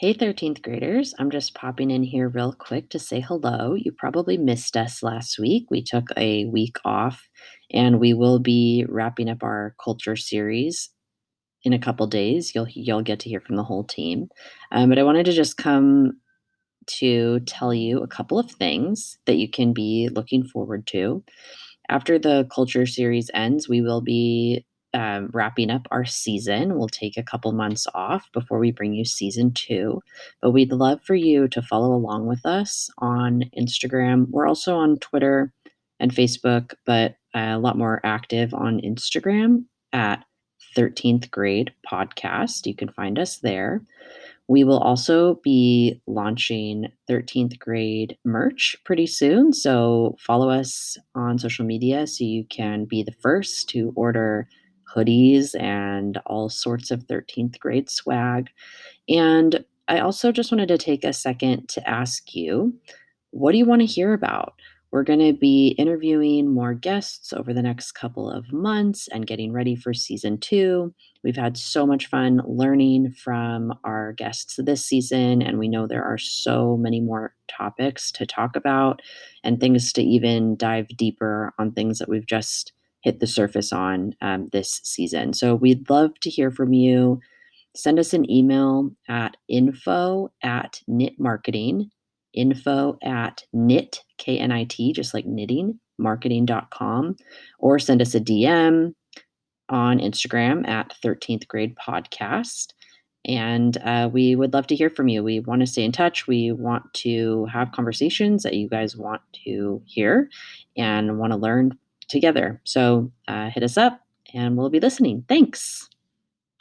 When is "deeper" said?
80.88-81.54